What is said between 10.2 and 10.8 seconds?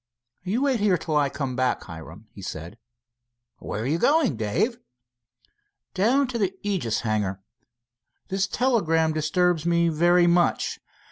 much.